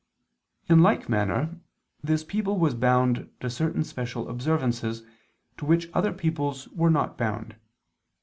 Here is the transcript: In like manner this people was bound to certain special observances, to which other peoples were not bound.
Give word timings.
In 0.67 0.81
like 0.81 1.09
manner 1.09 1.59
this 2.03 2.23
people 2.23 2.57
was 2.57 2.73
bound 2.73 3.29
to 3.39 3.51
certain 3.51 3.83
special 3.83 4.29
observances, 4.29 5.03
to 5.57 5.65
which 5.65 5.91
other 5.93 6.11
peoples 6.11 6.67
were 6.69 6.89
not 6.89 7.19
bound. 7.19 7.55